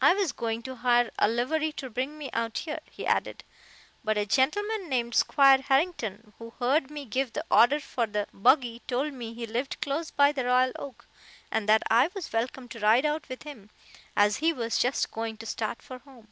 "I 0.00 0.14
was 0.14 0.32
going 0.32 0.62
to 0.62 0.74
hire 0.74 1.12
a 1.16 1.28
livery 1.28 1.70
to 1.74 1.88
bring 1.88 2.18
me 2.18 2.28
out 2.32 2.58
here," 2.58 2.80
he 2.90 3.06
added, 3.06 3.44
"but 4.02 4.18
a 4.18 4.26
gentleman 4.26 4.88
named 4.88 5.14
Squire 5.14 5.58
Harrington, 5.62 6.32
who 6.40 6.54
heard 6.58 6.90
me 6.90 7.04
give 7.04 7.32
the 7.34 7.44
order 7.52 7.78
for 7.78 8.08
the 8.08 8.26
buggy, 8.32 8.82
told 8.88 9.12
me 9.12 9.32
he 9.32 9.46
lived 9.46 9.80
close 9.80 10.10
by 10.10 10.32
the 10.32 10.46
Royal 10.46 10.72
Oak, 10.74 11.06
and 11.52 11.68
that 11.68 11.84
I 11.88 12.10
was 12.16 12.32
welcome 12.32 12.66
to 12.70 12.80
ride 12.80 13.06
out 13.06 13.28
with 13.28 13.44
him, 13.44 13.70
as 14.16 14.38
he 14.38 14.52
was 14.52 14.76
just 14.76 15.12
going 15.12 15.36
to 15.36 15.46
start 15.46 15.80
for 15.82 15.98
home. 16.00 16.26